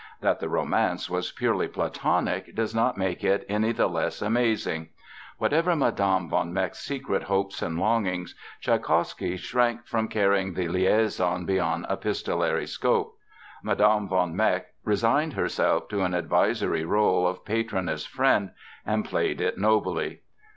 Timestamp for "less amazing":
3.85-4.89